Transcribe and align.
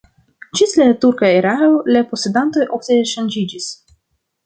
Ĝis 0.59 0.73
la 0.81 0.87
turka 1.03 1.29
erao 1.41 1.69
la 1.97 2.03
posedantoj 2.15 2.67
ofte 2.79 3.01
ŝanĝiĝis. 3.15 3.73